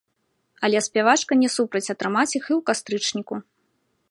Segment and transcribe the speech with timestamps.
[0.67, 3.35] Але спявачка не супраць атрымаць іх і ў кастрычніку.